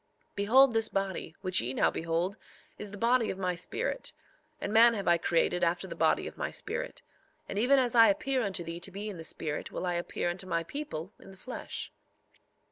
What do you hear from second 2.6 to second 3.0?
is the